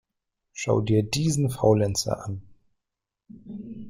Schau 0.53 0.81
dir 0.81 1.03
diesen 1.03 1.51
Faulenzer 1.51 2.25
an! 2.25 2.41